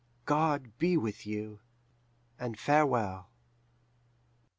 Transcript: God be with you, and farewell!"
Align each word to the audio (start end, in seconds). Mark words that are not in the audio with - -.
God 0.25 0.75
be 0.79 0.97
with 0.97 1.27
you, 1.27 1.59
and 2.39 2.57
farewell!" 2.57 3.29